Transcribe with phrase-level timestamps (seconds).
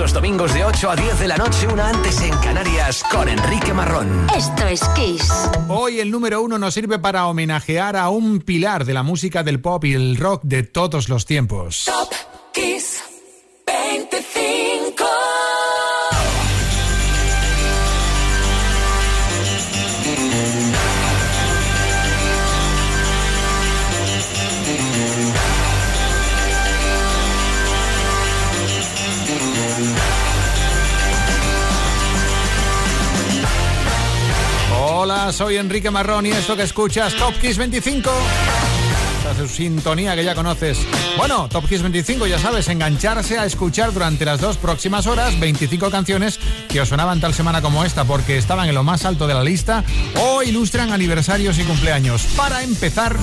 [0.00, 3.74] los domingos de 8 a 10 de la noche, una antes en Canarias, con Enrique
[3.74, 4.26] Marrón.
[4.34, 5.30] Esto es Kiss.
[5.68, 9.60] Hoy el número uno nos sirve para homenajear a un pilar de la música del
[9.60, 11.84] pop y el rock de todos los tiempos.
[11.84, 12.29] Top
[35.32, 38.10] Soy Enrique Marrón y esto que escuchas, Top Kiss 25.
[39.18, 40.78] Esta es su sintonía que ya conoces.
[41.16, 45.90] Bueno, Top Kiss 25, ya sabes, engancharse a escuchar durante las dos próximas horas 25
[45.90, 49.34] canciones que os sonaban tal semana como esta porque estaban en lo más alto de
[49.34, 49.84] la lista
[50.20, 52.24] o ilustran aniversarios y cumpleaños.
[52.36, 53.16] Para empezar,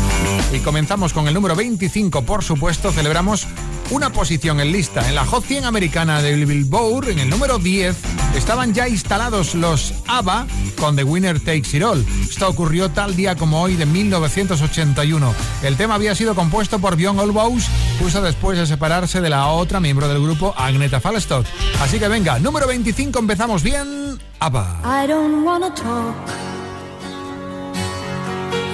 [0.53, 3.47] y comenzamos con el número 25, por supuesto, celebramos
[3.91, 5.07] una posición en lista.
[5.07, 7.95] En la Hot 100 americana de Billboard, en el número 10,
[8.35, 10.47] estaban ya instalados los ABBA
[10.79, 12.05] con The Winner Takes It All.
[12.21, 15.33] Esto ocurrió tal día como hoy de 1981.
[15.63, 17.65] El tema había sido compuesto por Björn Olbaus
[17.99, 21.45] justo después de separarse de la otra miembro del grupo, Agneta Falstad.
[21.81, 24.19] Así que venga, número 25, empezamos bien.
[24.39, 24.81] ABBA.
[24.83, 26.15] I don't talk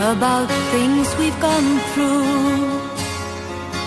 [0.02, 2.72] about things we've gone through.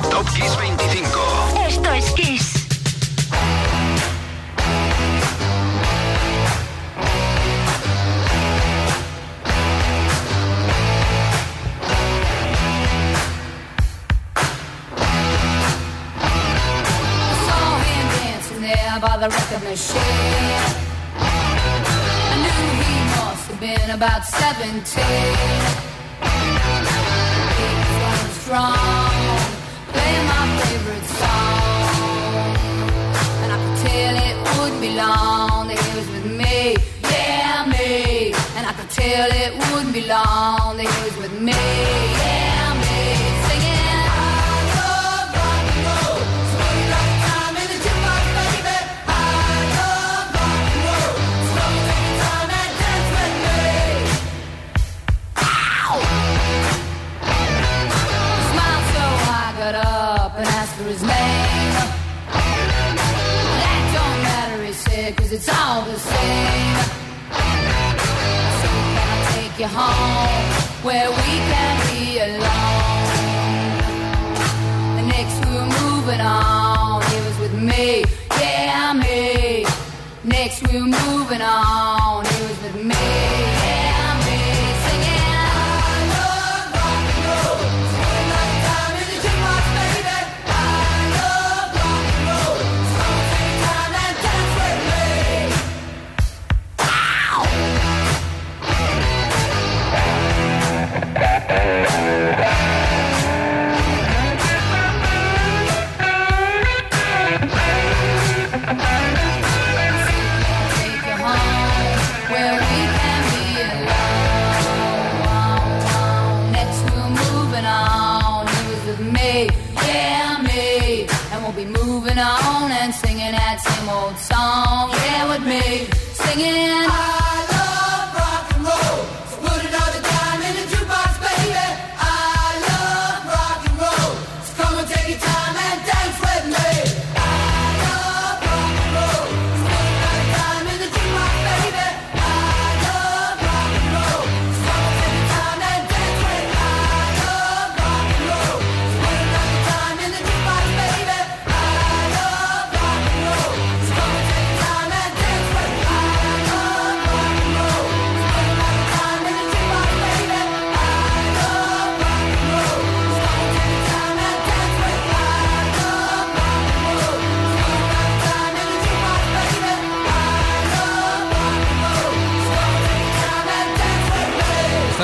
[0.00, 0.10] 25.
[0.10, 1.66] Top Kiss 25.
[1.66, 2.66] Esto es Kiss.
[16.14, 20.00] I saw him dancing there by the record machine.
[21.18, 25.04] I knew he must have been about 17.
[27.58, 28.81] He was strong,
[39.02, 40.76] till it wouldn't be long.
[40.76, 41.81] They was with me.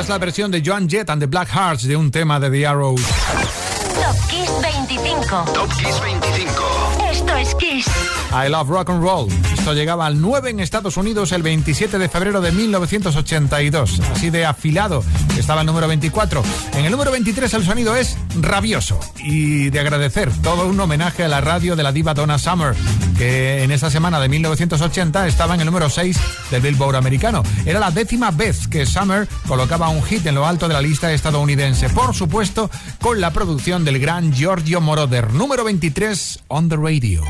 [0.09, 3.01] la versión de Joan Jett and the Black Hearts de un tema de The Arrows.
[3.01, 5.45] Top Kiss 25.
[5.53, 6.63] Top Kiss 25.
[7.11, 7.87] Esto es Kiss.
[8.33, 9.29] I Love Rock and Roll.
[9.53, 14.01] Esto llegaba al 9 en Estados Unidos el 27 de febrero de 1982.
[14.13, 15.05] Así de afilado
[15.39, 16.43] estaba el número 24.
[16.75, 21.29] En el número 23 el sonido es rabioso y de agradecer todo un homenaje a
[21.29, 22.75] la radio de la diva Donna Summer
[23.19, 26.17] que en esa semana de 1980 estaba en el número 6
[26.53, 27.43] del Billboard americano.
[27.67, 31.13] Era la décima vez que Summer colocaba un hit en lo alto de la lista
[31.13, 32.71] estadounidense, por supuesto
[33.01, 37.25] con la producción del gran Giorgio Moroder, número 23 on the radio.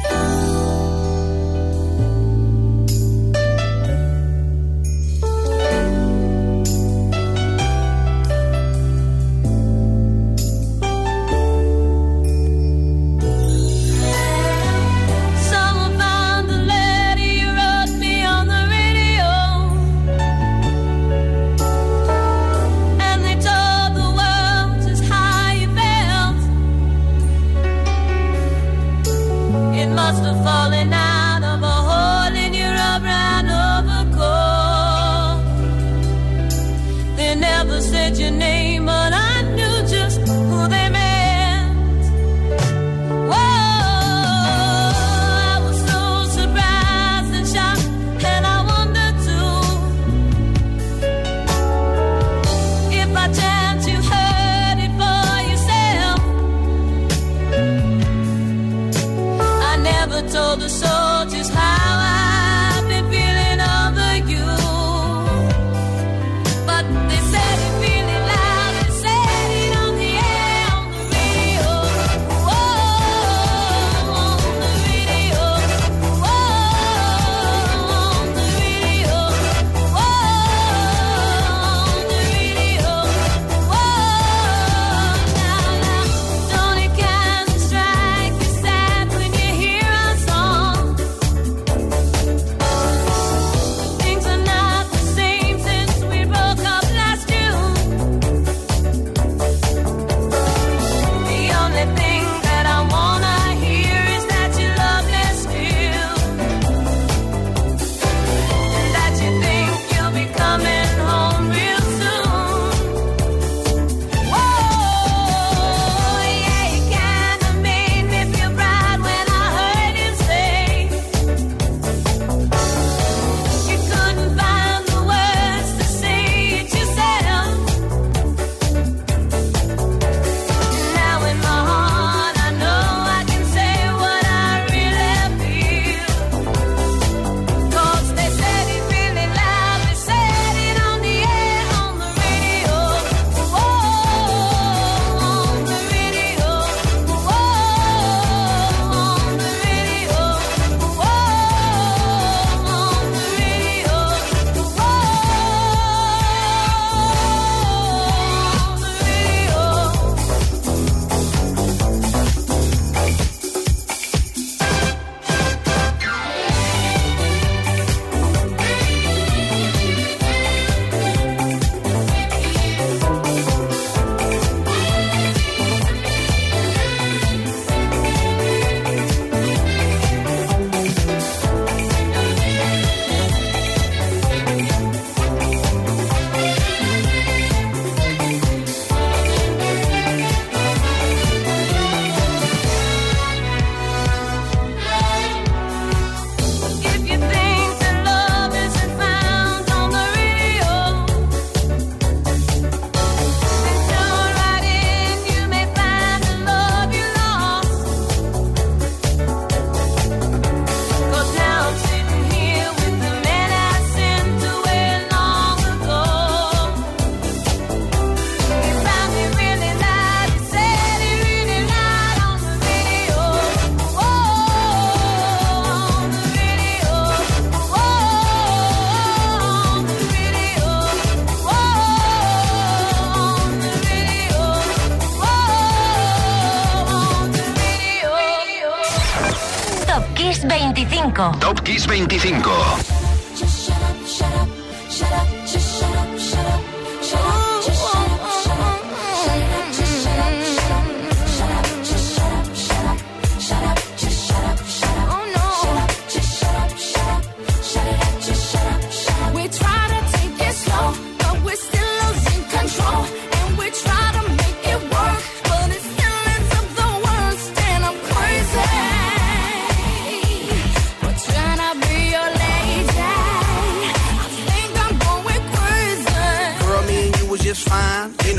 [60.30, 61.67] told the soldiers how.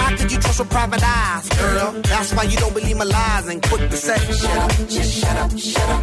[0.00, 1.92] How could you trust with private eyes, girl?
[2.12, 5.36] That's why you don't believe my lies and quick to say, shut up, just shut
[5.44, 6.02] up, shut up,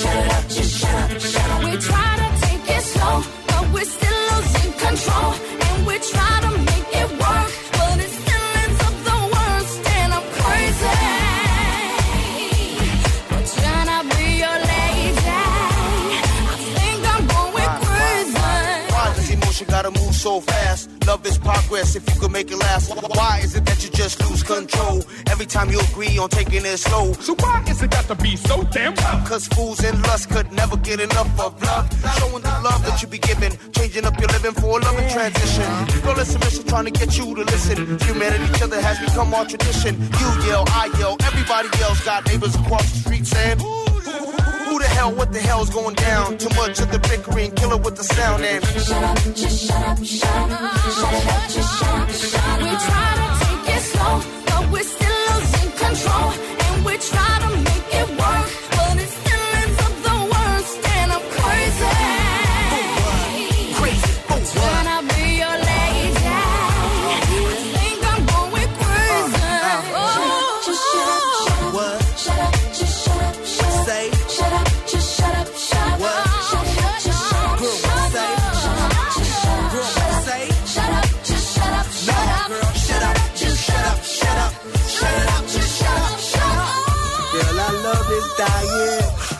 [0.00, 1.64] shut up, just shut up, shut up.
[1.64, 3.16] We try to take it slow,
[3.48, 5.32] but we're still losing control.
[5.66, 6.77] And we try to make
[20.18, 20.90] so fast?
[21.06, 22.90] Love is progress if you can make it last.
[23.16, 26.78] Why is it that you just lose control every time you agree on taking it
[26.78, 27.12] slow?
[27.14, 29.28] So why is it got to be so damn tough?
[29.28, 31.86] Cause fools and lust could never get enough of love.
[32.18, 35.68] Showing the love that you be giving, changing up your living for a loving transition.
[36.18, 37.76] It's a trying to get you to listen.
[38.00, 39.94] Humanity, each other has become our tradition.
[40.00, 43.58] You yell, I yell, everybody else got neighbors across the street saying,
[44.68, 46.36] Who the hell, what the hell's going down?
[46.38, 49.82] Too much of the bickering, kill it with the sound and Shut up, just shut
[49.88, 52.80] up, shut up, shut up, just shut up, shut We up.
[52.88, 56.30] try to take it slow, but we're still losing control.
[56.64, 57.77] And we try to make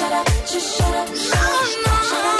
[0.00, 1.08] Shut up, just shut up.
[1.10, 1.92] Oh, no.
[2.08, 2.39] Shut up,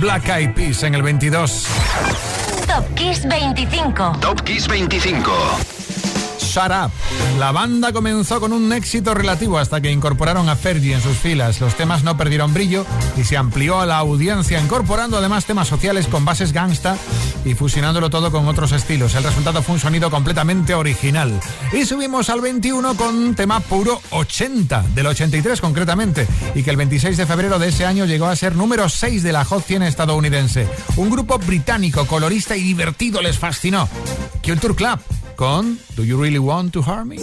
[0.00, 1.66] Black Eyed Peas en el 22.
[2.74, 4.20] Top Kiss 25.
[4.20, 5.83] Top Kiss 25.
[6.54, 11.60] La banda comenzó con un éxito relativo hasta que incorporaron a Fergie en sus filas.
[11.60, 16.06] Los temas no perdieron brillo y se amplió a la audiencia, incorporando además temas sociales
[16.06, 16.96] con bases gangsta
[17.44, 19.16] y fusionándolo todo con otros estilos.
[19.16, 21.40] El resultado fue un sonido completamente original.
[21.72, 27.16] Y subimos al 21 con tema puro 80, del 83 concretamente, y que el 26
[27.16, 30.68] de febrero de ese año llegó a ser número 6 de la Hot 100 estadounidense.
[30.94, 33.88] Un grupo británico, colorista y divertido les fascinó.
[34.44, 35.00] Culture Club
[35.36, 37.16] con Do You Really Want to Harm Me?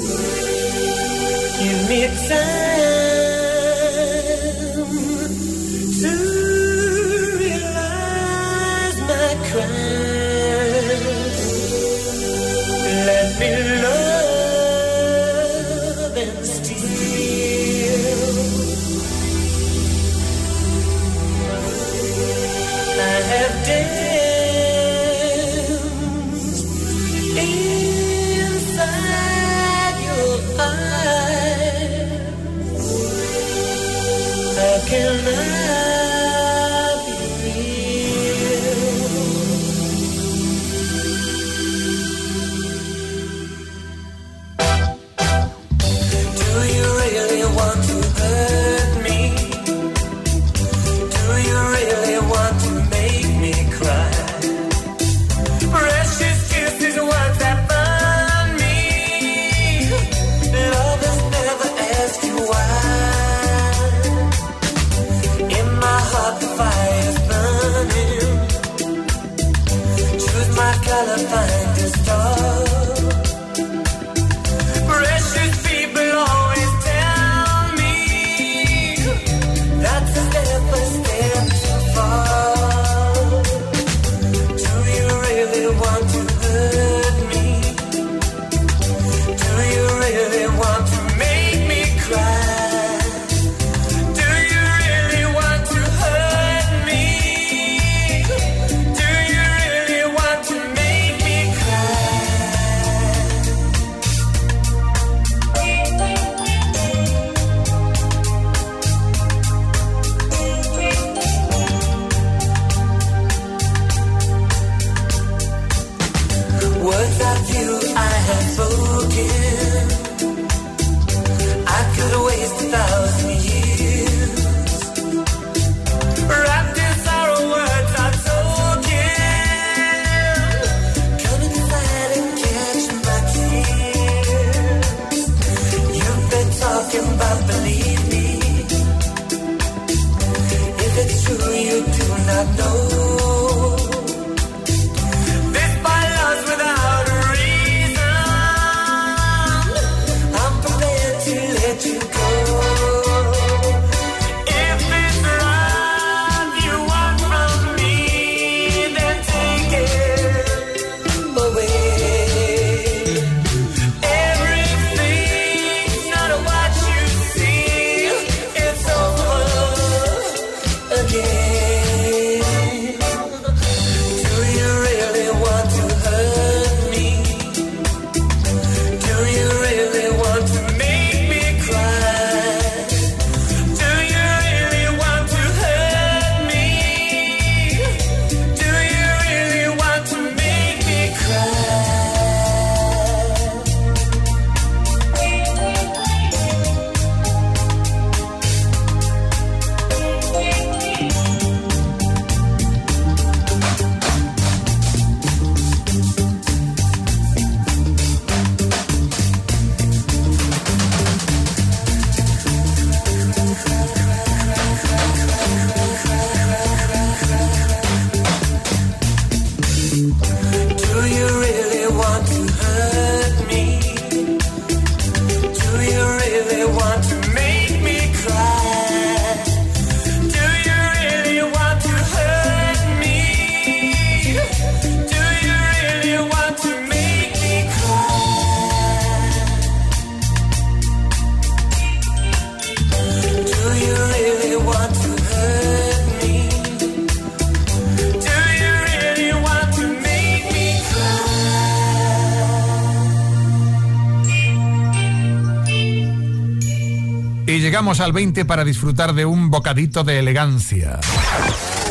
[257.99, 261.01] Al 20 para disfrutar de un bocadito de elegancia.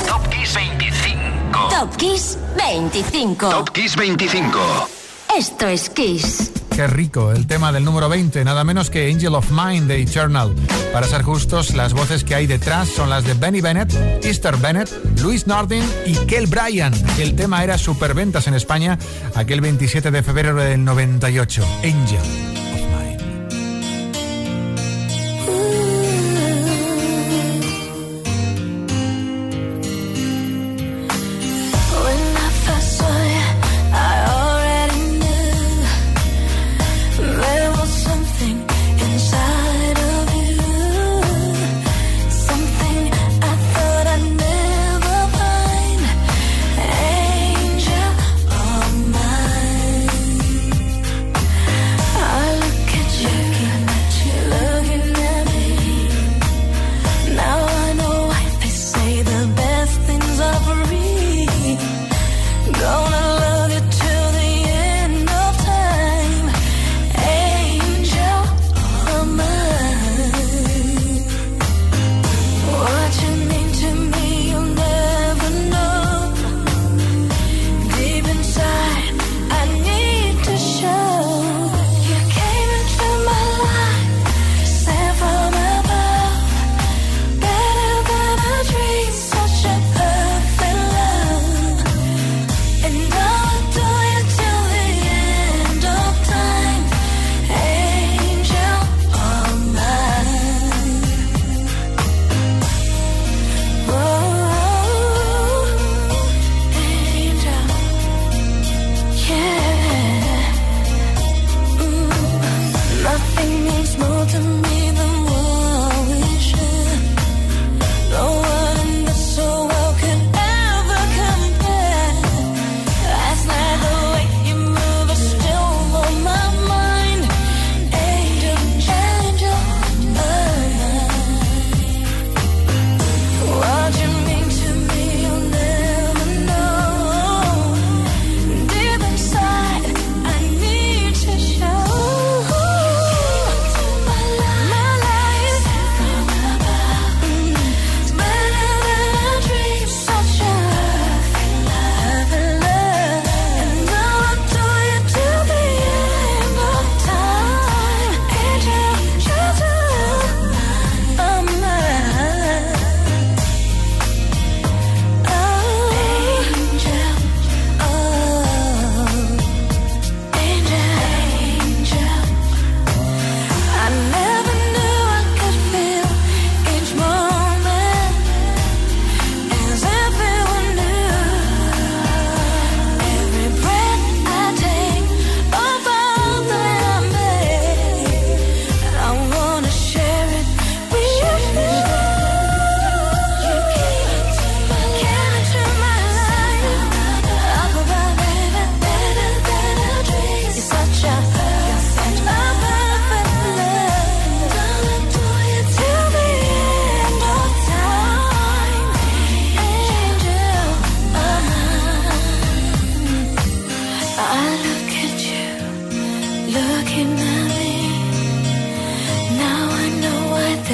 [0.09, 1.69] Top Kiss 25.
[1.69, 3.49] Top Kiss 25.
[3.51, 4.59] Top Kiss 25.
[5.37, 6.53] Esto es Kiss.
[6.75, 10.55] Qué rico, el tema del número 20, nada menos que Angel of Mine de Eternal.
[10.91, 13.93] Para ser justos, las voces que hay detrás son las de Benny Bennett,
[14.25, 16.95] Easter Bennett, Luis Norden y Kel Bryan.
[17.19, 18.99] El tema era superventas en España
[19.35, 21.63] aquel 27 de febrero del 98.
[21.85, 22.60] Angel.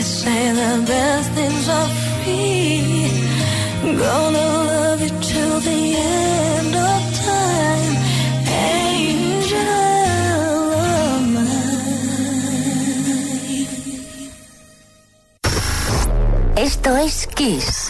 [0.06, 1.88] say the best things are
[2.22, 3.10] free.
[3.82, 7.94] Gonna love you till the end of time,
[8.70, 9.80] angel
[10.94, 11.86] of mine.
[16.56, 17.85] Esto es Kiss.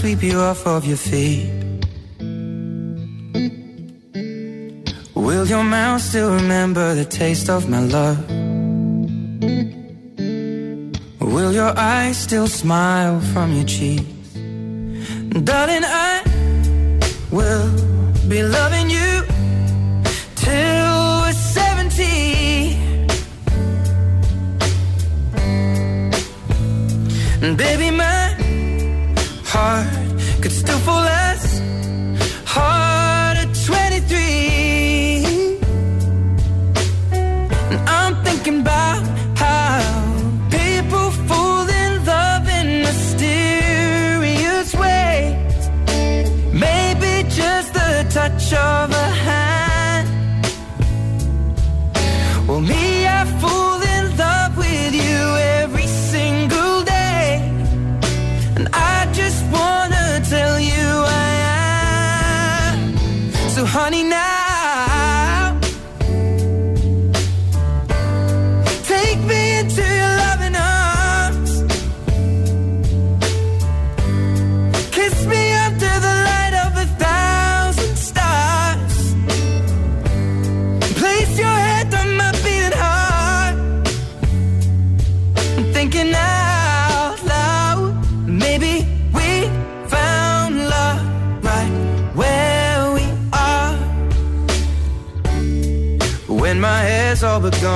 [0.00, 1.50] Sweep you off of your feet.
[5.14, 8.18] Will your mouth still remember the taste of my love?
[11.20, 14.30] Will your eyes still smile from your cheeks?
[15.50, 16.22] Darling, I
[17.30, 17.70] will
[18.26, 19.12] be loving you
[20.46, 22.04] till we're 70.
[27.42, 28.19] And baby, my
[30.60, 31.42] still fall as
[32.44, 35.56] hard at 23.
[37.70, 39.02] And I'm thinking about
[39.36, 39.80] how
[40.50, 45.70] people fall in love in mysterious ways.
[46.52, 49.09] Maybe just the touch of a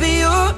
[0.00, 0.49] baby, your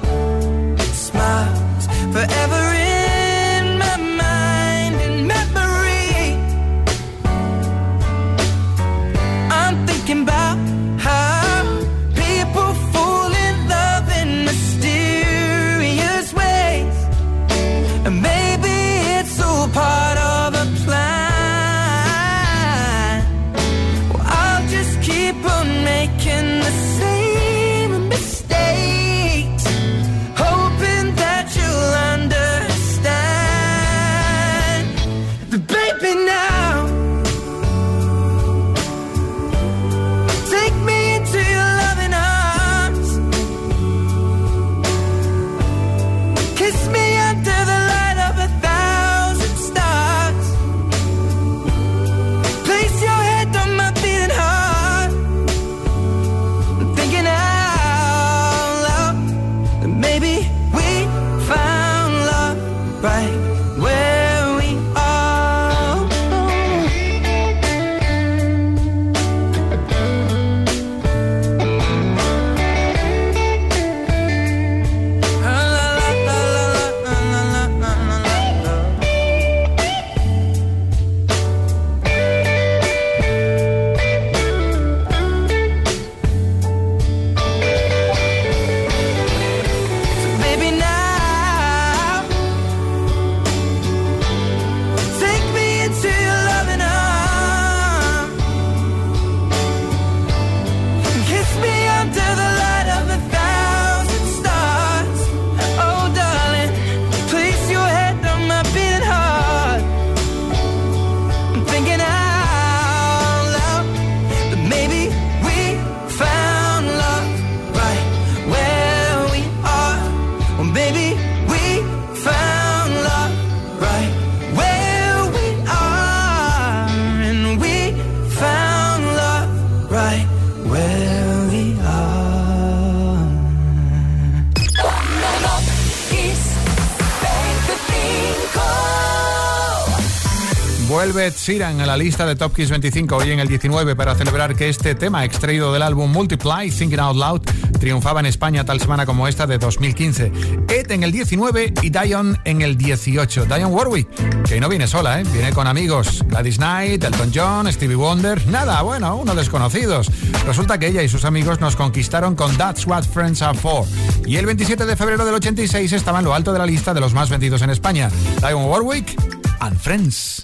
[141.23, 144.55] Ed Sheeran a la lista de Top Kiss 25 hoy en el 19 para celebrar
[144.57, 147.41] que este tema extraído del álbum Multiply, Thinking Out Loud,
[147.79, 150.31] triunfaba en España tal semana como esta de 2015.
[150.67, 153.45] Ed en el 19 y Dion en el 18.
[153.45, 154.07] Dion Warwick,
[154.43, 155.23] que no viene sola, ¿eh?
[155.31, 156.25] viene con amigos.
[156.27, 158.45] Gladys Knight, Elton John, Stevie Wonder.
[158.47, 160.11] Nada, bueno, unos desconocidos.
[160.45, 163.85] Resulta que ella y sus amigos nos conquistaron con That's What Friends Are For.
[164.25, 166.99] Y el 27 de febrero del 86 estaba en lo alto de la lista de
[166.99, 168.09] los más vendidos en España.
[168.41, 169.32] Dion Warwick
[169.67, 170.43] and Friends.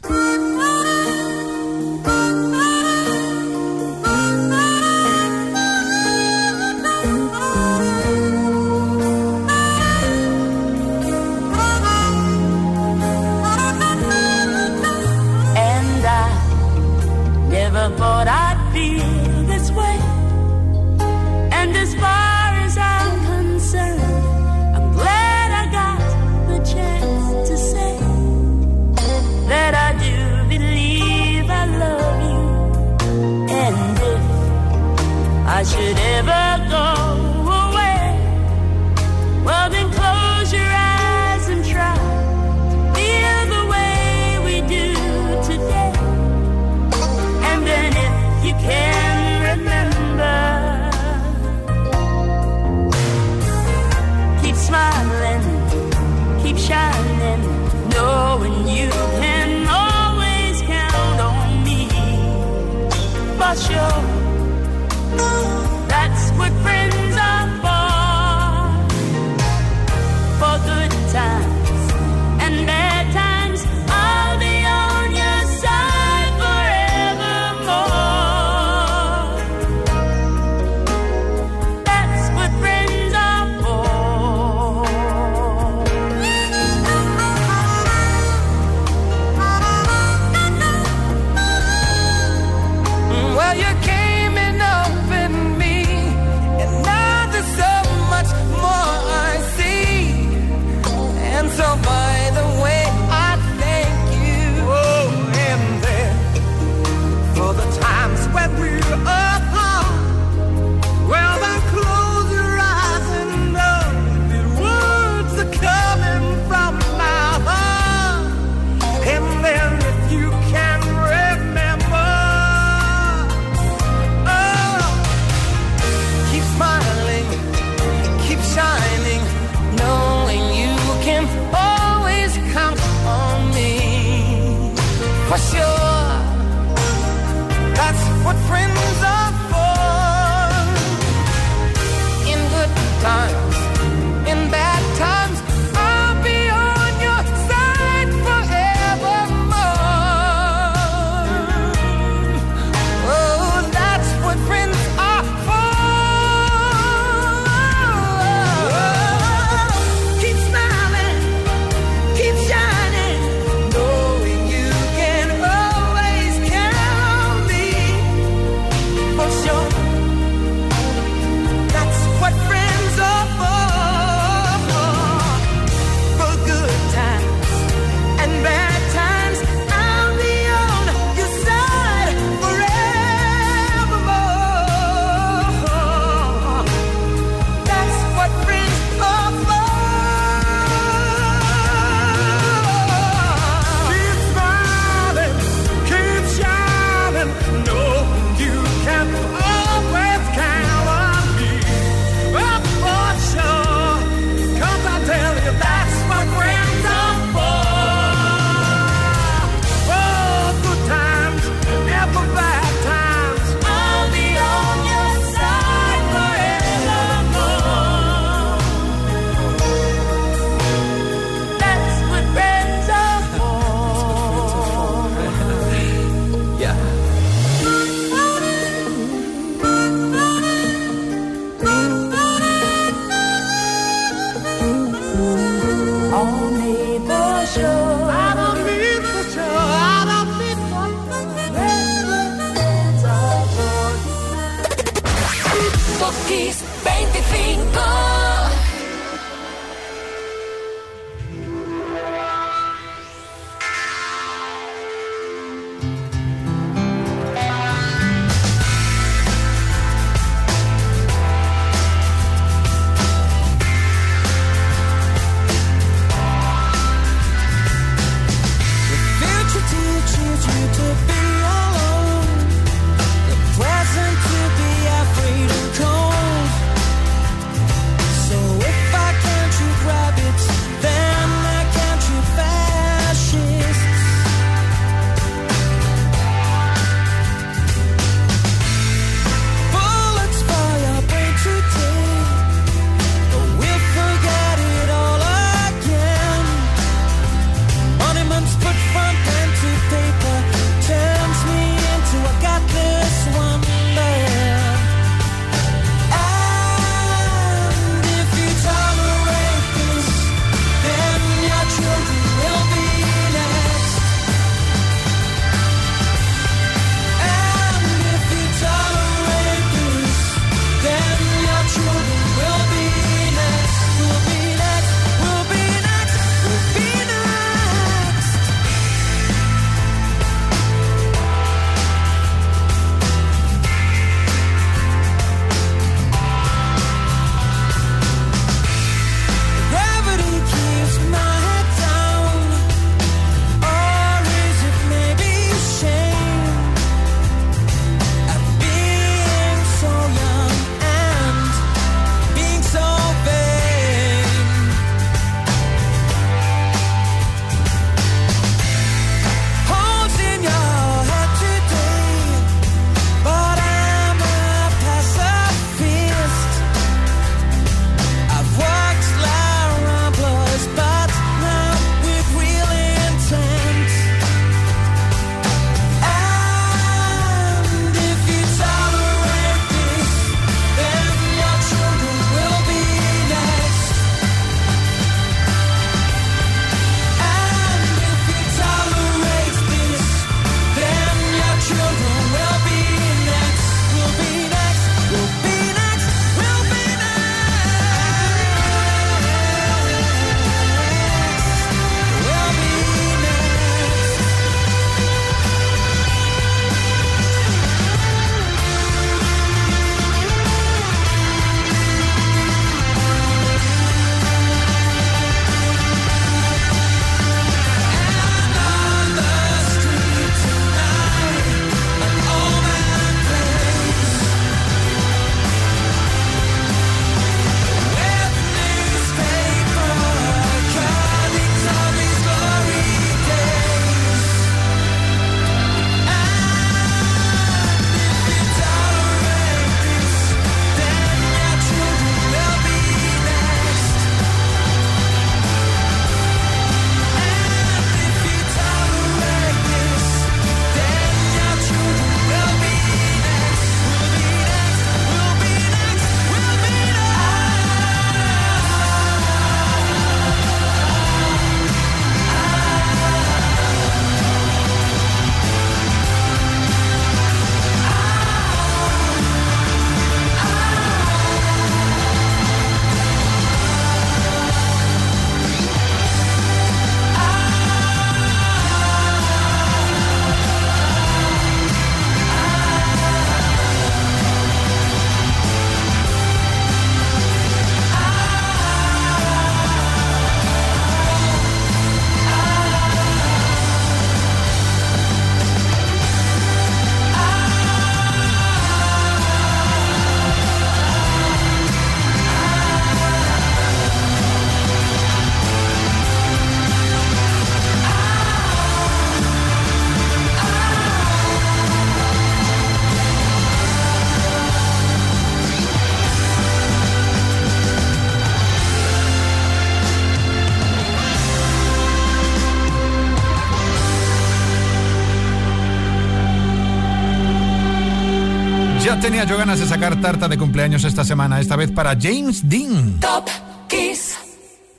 [529.50, 533.00] ganas de sacar tarta de cumpleaños esta semana, esta vez para James Dean.
[533.00, 533.28] Top
[533.68, 534.16] Kiss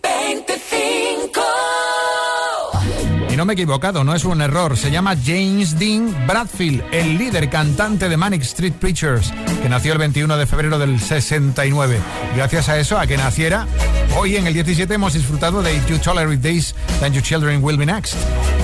[0.01, 1.41] 25.
[3.31, 4.77] Y no me he equivocado, no es un error.
[4.77, 9.99] Se llama James Dean Bradfield, el líder cantante de Manic Street Preachers, que nació el
[9.99, 11.99] 21 de febrero del 69.
[12.37, 13.67] Gracias a eso, a que naciera,
[14.17, 17.87] Hoy en el 17 hemos disfrutado de You Tolerate Days, Then Your Children Will Be
[17.87, 18.15] Next.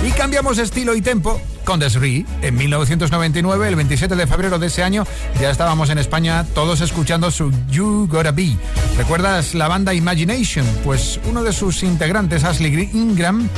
[0.07, 2.27] Y cambiamos estilo y tempo con Desri.
[2.43, 5.07] En 1999, el 27 de febrero de ese año,
[5.41, 8.57] ya estábamos en España todos escuchando su You Gotta Be.
[8.97, 10.67] ¿Recuerdas la banda Imagination?
[10.85, 13.49] Pues uno de sus integrantes, Ashley Ingram,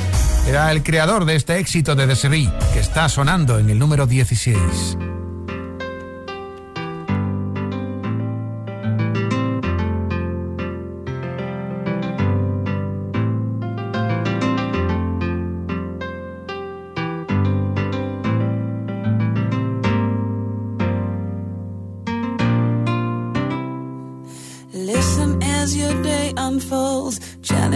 [0.47, 4.57] era el creador de este éxito de Desri, que está sonando en el número 16.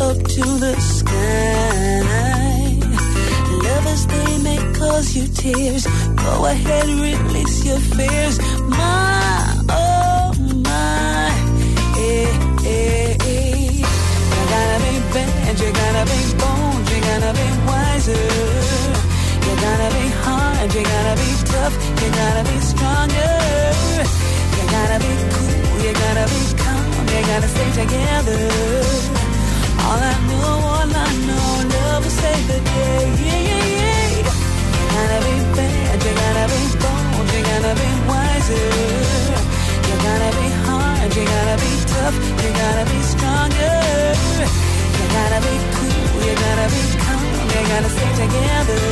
[0.00, 2.00] Up to the sky.
[3.64, 5.86] Lovers, they may cause you tears.
[6.14, 8.38] Go ahead, release your fears.
[8.68, 10.32] My, oh
[10.66, 11.30] my,
[11.98, 12.30] eh,
[12.64, 13.82] eh, eh.
[14.34, 18.26] You gotta be bad, you gotta be bold, you gotta be wiser.
[19.46, 23.34] You gotta be hard, you gotta be tough, you gotta be stronger.
[24.56, 29.17] You gotta be cool, you gotta be calm, you gotta stay together.
[29.88, 33.02] All I know, all I know, love will save the day.
[33.24, 34.28] Yeah, yeah, yeah.
[34.76, 38.68] You gotta be bad, you gotta be bold, you gotta be wiser.
[39.88, 43.76] You gotta be hard, you gotta be tough, you gotta be stronger.
[44.98, 47.24] You gotta be cool, you gotta be calm,
[47.54, 48.82] you gotta stay together.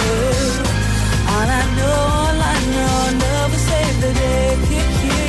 [1.28, 4.46] All I know, all I know, love will save the day.
[5.06, 5.25] Got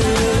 [0.00, 0.39] you.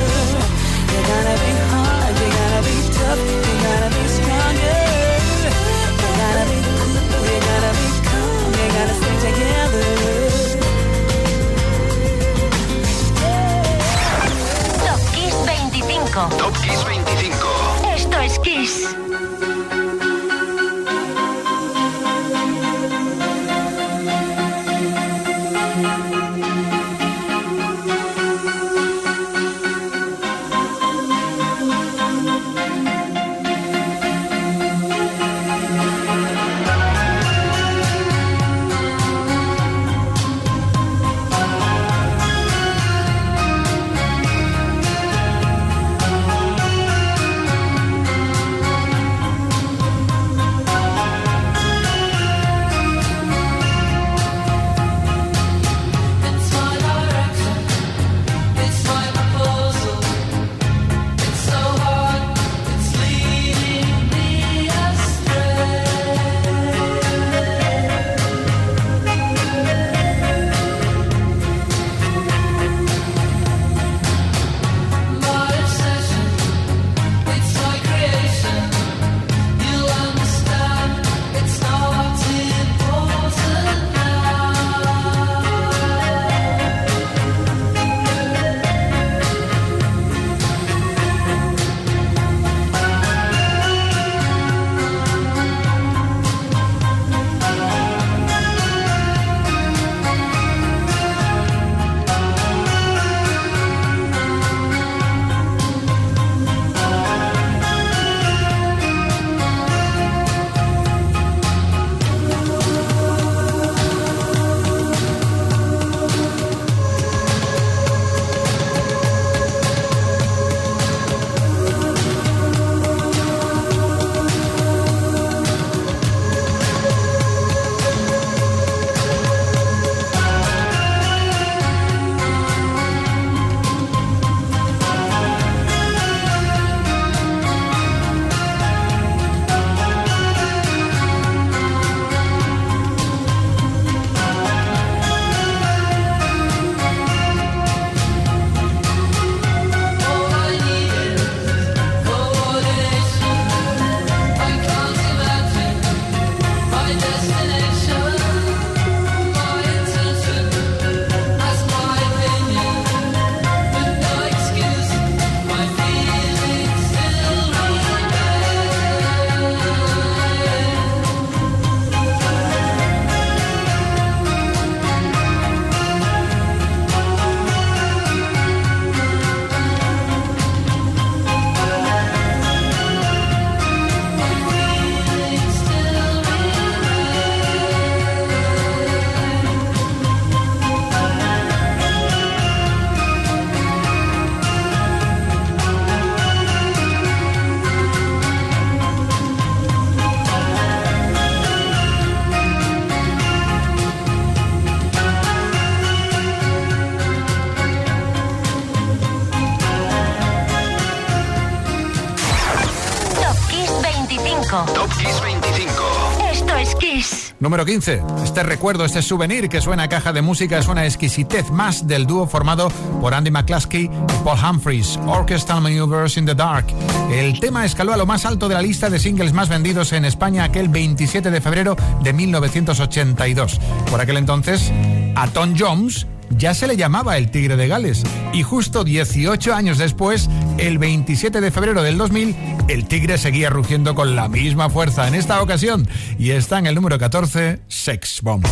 [217.50, 218.00] número 15.
[218.22, 222.06] Este recuerdo, este souvenir que suena a caja de música es una exquisitez más del
[222.06, 222.70] dúo formado
[223.00, 226.66] por Andy McCluskey y Paul Humphries, Orchestral Maneuvers in the Dark.
[227.10, 230.04] El tema escaló a lo más alto de la lista de singles más vendidos en
[230.04, 231.74] España aquel 27 de febrero
[232.04, 233.60] de 1982.
[233.90, 234.70] Por aquel entonces,
[235.16, 238.02] a Tom Jones ya se le llamaba el Tigre de Gales.
[238.32, 240.28] Y justo 18 años después,
[240.58, 242.34] el 27 de febrero del 2000,
[242.68, 246.74] el Tigre seguía rugiendo con la misma fuerza en esta ocasión y está en el
[246.74, 248.46] número 14, Sex Bomb.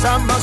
[0.00, 0.37] summer.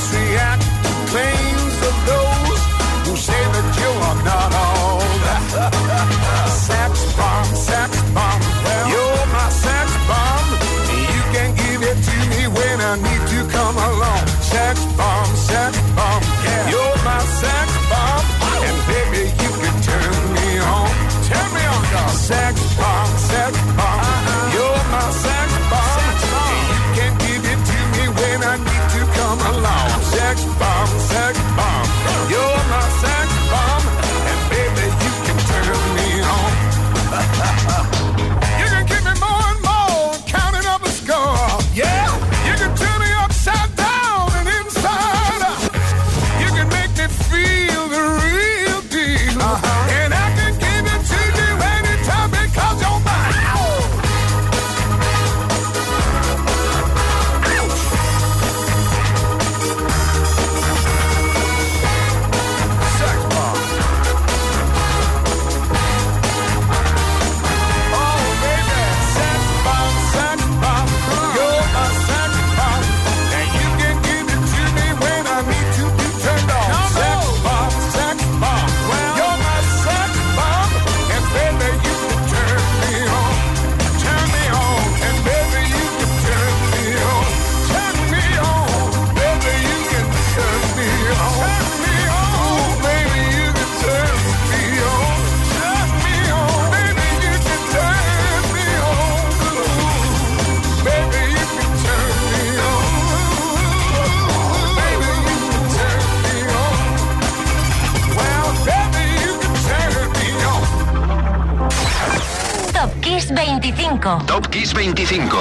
[114.26, 115.36] Top Kiss 25.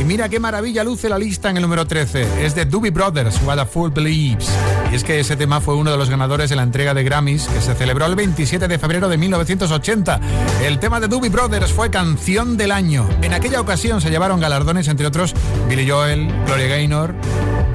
[0.00, 2.46] Y mira qué maravilla luce la lista en el número 13.
[2.46, 4.48] Es de Doobie Brothers, What a Fool Believes.
[4.90, 7.48] Y es que ese tema fue uno de los ganadores de la entrega de Grammys
[7.48, 10.20] que se celebró el 27 de febrero de 1980.
[10.64, 13.06] El tema de Doobie Brothers fue canción del año.
[13.20, 15.34] En aquella ocasión se llevaron galardones, entre otros,
[15.68, 17.14] Billy Joel, Gloria Gaynor.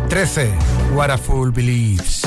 [0.09, 0.53] 13.
[0.95, 2.26] What a Fool Believes.